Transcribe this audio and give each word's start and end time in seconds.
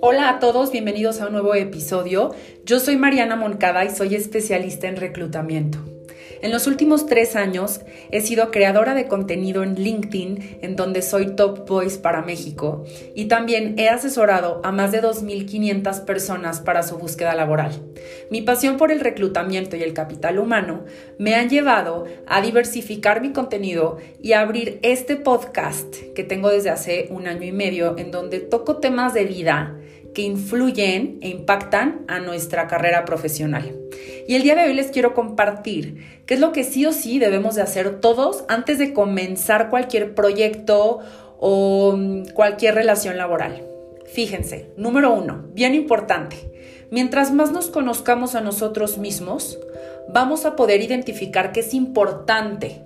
Hola 0.00 0.30
a 0.30 0.38
todos, 0.40 0.72
bienvenidos 0.72 1.20
a 1.20 1.26
un 1.26 1.32
nuevo 1.32 1.54
episodio. 1.54 2.34
Yo 2.64 2.80
soy 2.80 2.96
Mariana 2.96 3.36
Moncada 3.36 3.84
y 3.84 3.90
soy 3.90 4.14
especialista 4.14 4.88
en 4.88 4.96
reclutamiento. 4.96 5.78
En 6.42 6.50
los 6.50 6.66
últimos 6.66 7.06
tres 7.06 7.36
años 7.36 7.82
he 8.10 8.20
sido 8.20 8.50
creadora 8.50 8.94
de 8.94 9.06
contenido 9.06 9.62
en 9.62 9.76
LinkedIn, 9.76 10.58
en 10.60 10.74
donde 10.74 11.00
soy 11.00 11.36
Top 11.36 11.68
Voice 11.68 12.00
para 12.00 12.22
México, 12.22 12.84
y 13.14 13.26
también 13.26 13.76
he 13.78 13.88
asesorado 13.88 14.60
a 14.64 14.72
más 14.72 14.90
de 14.90 15.00
2.500 15.00 16.04
personas 16.04 16.58
para 16.58 16.82
su 16.82 16.98
búsqueda 16.98 17.36
laboral. 17.36 17.80
Mi 18.28 18.42
pasión 18.42 18.76
por 18.76 18.90
el 18.90 18.98
reclutamiento 18.98 19.76
y 19.76 19.84
el 19.84 19.94
capital 19.94 20.40
humano 20.40 20.84
me 21.16 21.36
han 21.36 21.48
llevado 21.48 22.06
a 22.26 22.40
diversificar 22.40 23.22
mi 23.22 23.30
contenido 23.30 23.98
y 24.20 24.32
a 24.32 24.40
abrir 24.40 24.80
este 24.82 25.14
podcast 25.14 25.94
que 26.16 26.24
tengo 26.24 26.50
desde 26.50 26.70
hace 26.70 27.06
un 27.10 27.28
año 27.28 27.44
y 27.44 27.52
medio, 27.52 27.96
en 27.98 28.10
donde 28.10 28.40
toco 28.40 28.78
temas 28.78 29.14
de 29.14 29.26
vida 29.26 29.78
que 30.12 30.22
influyen 30.22 31.18
e 31.22 31.28
impactan 31.28 32.04
a 32.08 32.18
nuestra 32.18 32.66
carrera 32.66 33.04
profesional. 33.04 33.78
Y 34.26 34.34
el 34.36 34.42
día 34.42 34.54
de 34.54 34.64
hoy 34.64 34.74
les 34.74 34.90
quiero 34.90 35.14
compartir 35.14 36.22
qué 36.26 36.34
es 36.34 36.40
lo 36.40 36.52
que 36.52 36.64
sí 36.64 36.86
o 36.86 36.92
sí 36.92 37.18
debemos 37.18 37.54
de 37.54 37.62
hacer 37.62 38.00
todos 38.00 38.44
antes 38.48 38.78
de 38.78 38.92
comenzar 38.92 39.70
cualquier 39.70 40.14
proyecto 40.14 41.00
o 41.38 41.94
mm, 41.96 42.26
cualquier 42.34 42.74
relación 42.74 43.16
laboral. 43.16 43.62
Fíjense, 44.12 44.70
número 44.76 45.12
uno, 45.12 45.46
bien 45.54 45.74
importante, 45.74 46.36
mientras 46.90 47.32
más 47.32 47.50
nos 47.50 47.68
conozcamos 47.68 48.34
a 48.34 48.40
nosotros 48.42 48.98
mismos, 48.98 49.58
vamos 50.08 50.44
a 50.44 50.54
poder 50.54 50.82
identificar 50.82 51.52
qué 51.52 51.60
es 51.60 51.72
importante 51.72 52.82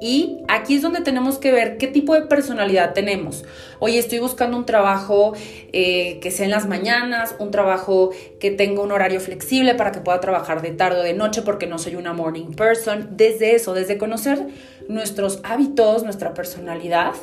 y 0.00 0.42
aquí 0.48 0.74
es 0.74 0.82
donde 0.82 1.00
tenemos 1.00 1.38
que 1.38 1.50
ver 1.52 1.78
qué 1.78 1.86
tipo 1.86 2.14
de 2.14 2.22
personalidad 2.22 2.92
tenemos. 2.92 3.44
Oye, 3.78 3.98
estoy 3.98 4.18
buscando 4.18 4.56
un 4.58 4.66
trabajo 4.66 5.32
eh, 5.72 6.18
que 6.20 6.30
sea 6.30 6.44
en 6.44 6.50
las 6.50 6.66
mañanas, 6.66 7.34
un 7.38 7.50
trabajo 7.50 8.10
que 8.38 8.50
tenga 8.50 8.82
un 8.82 8.92
horario 8.92 9.20
flexible 9.20 9.74
para 9.74 9.92
que 9.92 10.00
pueda 10.00 10.20
trabajar 10.20 10.60
de 10.60 10.72
tarde 10.72 11.00
o 11.00 11.02
de 11.02 11.14
noche 11.14 11.40
porque 11.40 11.66
no 11.66 11.78
soy 11.78 11.96
una 11.96 12.12
morning 12.12 12.52
person. 12.52 13.16
Desde 13.16 13.54
eso, 13.54 13.72
desde 13.72 13.96
conocer 13.96 14.46
nuestros 14.88 15.40
hábitos, 15.44 16.02
nuestra 16.04 16.34
personalidad 16.34 17.14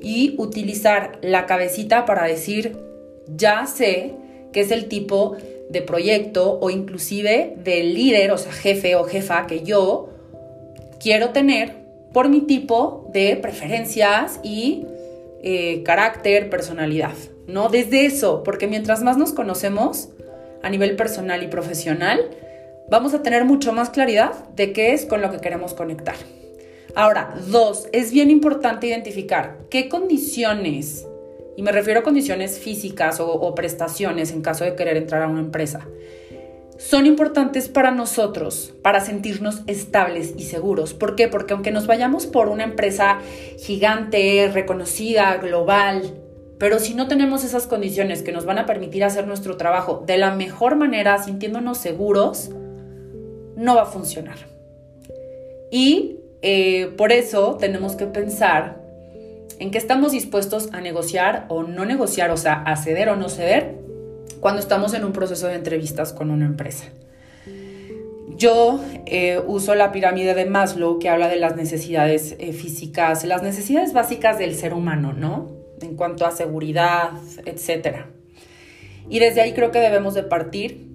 y 0.00 0.34
utilizar 0.38 1.18
la 1.20 1.44
cabecita 1.44 2.06
para 2.06 2.24
decir, 2.24 2.78
ya 3.26 3.66
sé 3.66 4.14
qué 4.52 4.60
es 4.60 4.70
el 4.70 4.88
tipo 4.88 5.36
de 5.68 5.82
proyecto 5.82 6.58
o 6.58 6.70
inclusive 6.70 7.54
de 7.62 7.82
líder, 7.82 8.30
o 8.32 8.38
sea, 8.38 8.52
jefe 8.52 8.96
o 8.96 9.04
jefa 9.04 9.46
que 9.46 9.62
yo 9.62 10.08
quiero 10.98 11.30
tener 11.30 11.77
por 12.12 12.28
mi 12.28 12.42
tipo 12.42 13.08
de 13.12 13.36
preferencias 13.36 14.40
y 14.42 14.86
eh, 15.42 15.82
carácter, 15.84 16.50
personalidad, 16.50 17.14
¿no? 17.46 17.68
Desde 17.68 18.06
eso, 18.06 18.42
porque 18.42 18.66
mientras 18.66 19.02
más 19.02 19.16
nos 19.16 19.32
conocemos 19.32 20.08
a 20.62 20.70
nivel 20.70 20.96
personal 20.96 21.42
y 21.42 21.46
profesional, 21.46 22.30
vamos 22.90 23.14
a 23.14 23.22
tener 23.22 23.44
mucho 23.44 23.72
más 23.72 23.90
claridad 23.90 24.48
de 24.56 24.72
qué 24.72 24.94
es 24.94 25.06
con 25.06 25.22
lo 25.22 25.30
que 25.30 25.38
queremos 25.38 25.74
conectar. 25.74 26.16
Ahora, 26.94 27.34
dos, 27.46 27.88
es 27.92 28.10
bien 28.10 28.30
importante 28.30 28.88
identificar 28.88 29.58
qué 29.70 29.88
condiciones, 29.88 31.06
y 31.56 31.62
me 31.62 31.70
refiero 31.70 32.00
a 32.00 32.02
condiciones 32.02 32.58
físicas 32.58 33.20
o 33.20 33.54
prestaciones 33.54 34.32
en 34.32 34.42
caso 34.42 34.64
de 34.64 34.74
querer 34.74 34.96
entrar 34.96 35.22
a 35.22 35.28
una 35.28 35.40
empresa, 35.40 35.86
son 36.78 37.06
importantes 37.06 37.68
para 37.68 37.90
nosotros, 37.90 38.72
para 38.82 39.00
sentirnos 39.00 39.62
estables 39.66 40.34
y 40.38 40.44
seguros. 40.44 40.94
¿Por 40.94 41.16
qué? 41.16 41.28
Porque 41.28 41.52
aunque 41.52 41.72
nos 41.72 41.86
vayamos 41.86 42.26
por 42.26 42.48
una 42.48 42.64
empresa 42.64 43.18
gigante, 43.58 44.48
reconocida, 44.52 45.36
global, 45.38 46.14
pero 46.58 46.78
si 46.78 46.94
no 46.94 47.08
tenemos 47.08 47.44
esas 47.44 47.66
condiciones 47.66 48.22
que 48.22 48.32
nos 48.32 48.44
van 48.44 48.58
a 48.58 48.66
permitir 48.66 49.04
hacer 49.04 49.26
nuestro 49.26 49.56
trabajo 49.56 50.04
de 50.06 50.18
la 50.18 50.34
mejor 50.34 50.76
manera, 50.76 51.22
sintiéndonos 51.22 51.78
seguros, 51.78 52.50
no 53.56 53.74
va 53.74 53.82
a 53.82 53.86
funcionar. 53.86 54.38
Y 55.72 56.20
eh, 56.42 56.92
por 56.96 57.10
eso 57.10 57.56
tenemos 57.58 57.96
que 57.96 58.06
pensar 58.06 58.80
en 59.58 59.72
qué 59.72 59.78
estamos 59.78 60.12
dispuestos 60.12 60.68
a 60.72 60.80
negociar 60.80 61.46
o 61.48 61.64
no 61.64 61.84
negociar, 61.84 62.30
o 62.30 62.36
sea, 62.36 62.62
a 62.62 62.76
ceder 62.76 63.08
o 63.08 63.16
no 63.16 63.28
ceder 63.28 63.88
cuando 64.40 64.60
estamos 64.60 64.94
en 64.94 65.04
un 65.04 65.12
proceso 65.12 65.46
de 65.46 65.54
entrevistas 65.54 66.12
con 66.12 66.30
una 66.30 66.46
empresa. 66.46 66.84
Yo 68.36 68.80
eh, 69.06 69.42
uso 69.46 69.74
la 69.74 69.90
pirámide 69.90 70.34
de 70.34 70.46
Maslow 70.46 71.00
que 71.00 71.08
habla 71.08 71.28
de 71.28 71.36
las 71.36 71.56
necesidades 71.56 72.36
eh, 72.38 72.52
físicas, 72.52 73.24
las 73.24 73.42
necesidades 73.42 73.92
básicas 73.92 74.38
del 74.38 74.54
ser 74.54 74.74
humano, 74.74 75.12
¿no? 75.12 75.50
En 75.80 75.96
cuanto 75.96 76.24
a 76.24 76.30
seguridad, 76.30 77.10
etc. 77.46 78.04
Y 79.08 79.18
desde 79.18 79.40
ahí 79.40 79.54
creo 79.54 79.72
que 79.72 79.80
debemos 79.80 80.14
de 80.14 80.22
partir 80.22 80.86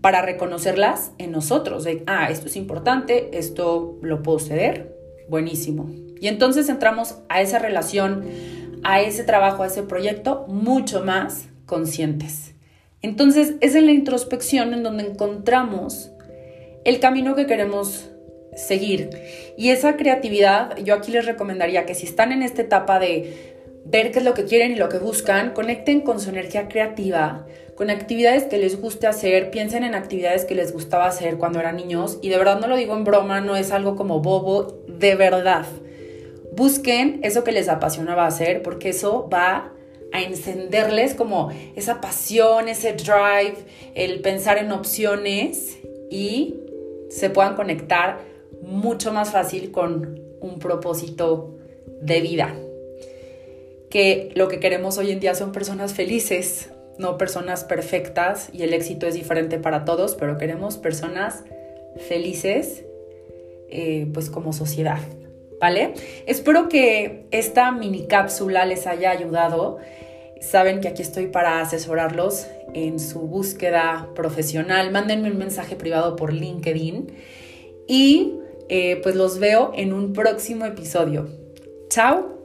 para 0.00 0.22
reconocerlas 0.22 1.10
en 1.18 1.32
nosotros, 1.32 1.86
ah, 2.06 2.30
esto 2.30 2.46
es 2.46 2.56
importante, 2.56 3.36
esto 3.36 3.98
lo 4.02 4.22
puedo 4.22 4.38
ceder, 4.38 4.96
buenísimo. 5.28 5.90
Y 6.20 6.28
entonces 6.28 6.68
entramos 6.68 7.16
a 7.28 7.42
esa 7.42 7.58
relación, 7.58 8.24
a 8.84 9.00
ese 9.00 9.24
trabajo, 9.24 9.62
a 9.62 9.66
ese 9.66 9.82
proyecto 9.82 10.46
mucho 10.48 11.04
más 11.04 11.48
conscientes. 11.66 12.54
Entonces 13.02 13.54
es 13.60 13.74
en 13.74 13.86
la 13.86 13.92
introspección 13.92 14.72
en 14.72 14.82
donde 14.82 15.04
encontramos 15.04 16.10
el 16.84 17.00
camino 17.00 17.34
que 17.34 17.46
queremos 17.46 18.10
seguir. 18.56 19.10
Y 19.56 19.70
esa 19.70 19.96
creatividad, 19.96 20.76
yo 20.78 20.94
aquí 20.94 21.12
les 21.12 21.26
recomendaría 21.26 21.86
que 21.86 21.94
si 21.94 22.06
están 22.06 22.32
en 22.32 22.42
esta 22.42 22.62
etapa 22.62 22.98
de 22.98 23.54
ver 23.84 24.10
qué 24.10 24.18
es 24.18 24.24
lo 24.24 24.34
que 24.34 24.44
quieren 24.44 24.72
y 24.72 24.76
lo 24.76 24.88
que 24.88 24.98
buscan, 24.98 25.52
conecten 25.52 26.00
con 26.00 26.18
su 26.20 26.30
energía 26.30 26.68
creativa, 26.68 27.46
con 27.76 27.90
actividades 27.90 28.44
que 28.44 28.58
les 28.58 28.80
guste 28.80 29.06
hacer, 29.06 29.50
piensen 29.50 29.84
en 29.84 29.94
actividades 29.94 30.44
que 30.44 30.54
les 30.54 30.72
gustaba 30.72 31.06
hacer 31.06 31.36
cuando 31.36 31.60
eran 31.60 31.76
niños 31.76 32.18
y 32.22 32.30
de 32.30 32.38
verdad 32.38 32.58
no 32.58 32.66
lo 32.66 32.76
digo 32.76 32.96
en 32.96 33.04
broma, 33.04 33.40
no 33.40 33.54
es 33.54 33.70
algo 33.70 33.94
como 33.94 34.20
bobo, 34.20 34.82
de 34.88 35.14
verdad. 35.14 35.66
Busquen 36.52 37.20
eso 37.22 37.44
que 37.44 37.52
les 37.52 37.68
apasionaba 37.68 38.26
hacer 38.26 38.62
porque 38.62 38.88
eso 38.88 39.28
va 39.28 39.75
a 40.12 40.22
encenderles 40.22 41.14
como 41.14 41.50
esa 41.74 42.00
pasión, 42.00 42.68
ese 42.68 42.92
drive, 42.92 43.56
el 43.94 44.20
pensar 44.20 44.58
en 44.58 44.72
opciones 44.72 45.78
y 46.10 46.54
se 47.10 47.30
puedan 47.30 47.54
conectar 47.54 48.20
mucho 48.62 49.12
más 49.12 49.30
fácil 49.30 49.70
con 49.70 50.20
un 50.40 50.58
propósito 50.58 51.56
de 52.00 52.20
vida. 52.20 52.54
Que 53.90 54.32
lo 54.34 54.48
que 54.48 54.60
queremos 54.60 54.98
hoy 54.98 55.10
en 55.10 55.20
día 55.20 55.34
son 55.34 55.52
personas 55.52 55.94
felices, 55.94 56.70
no 56.98 57.18
personas 57.18 57.64
perfectas 57.64 58.48
y 58.52 58.62
el 58.62 58.74
éxito 58.74 59.06
es 59.06 59.14
diferente 59.14 59.58
para 59.58 59.84
todos, 59.84 60.14
pero 60.14 60.38
queremos 60.38 60.76
personas 60.76 61.44
felices 62.08 62.84
eh, 63.68 64.06
pues 64.12 64.30
como 64.30 64.52
sociedad. 64.52 64.98
¿Vale? 65.60 65.94
Espero 66.26 66.68
que 66.68 67.26
esta 67.30 67.72
mini 67.72 68.06
cápsula 68.06 68.64
les 68.64 68.86
haya 68.86 69.10
ayudado. 69.10 69.78
Saben 70.40 70.80
que 70.80 70.88
aquí 70.88 71.02
estoy 71.02 71.28
para 71.28 71.60
asesorarlos 71.60 72.46
en 72.74 73.00
su 73.00 73.20
búsqueda 73.20 74.10
profesional. 74.14 74.90
Mándenme 74.90 75.30
un 75.30 75.38
mensaje 75.38 75.76
privado 75.76 76.16
por 76.16 76.32
LinkedIn 76.32 77.12
y 77.88 78.34
eh, 78.68 79.00
pues 79.02 79.14
los 79.14 79.38
veo 79.38 79.72
en 79.74 79.92
un 79.92 80.12
próximo 80.12 80.64
episodio. 80.64 81.28
Chao. 81.88 82.35